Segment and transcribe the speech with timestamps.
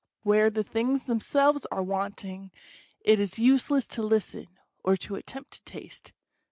[0.23, 2.49] Where the things themselves are want ing
[3.01, 4.47] it is useless to listen,
[4.83, 6.11] or to attempt to taste.